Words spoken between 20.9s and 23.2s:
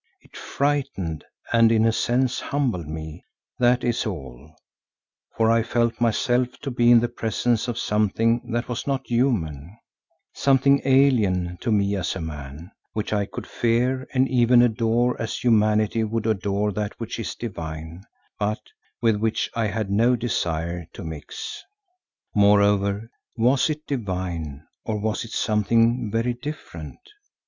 to mix. Moreover,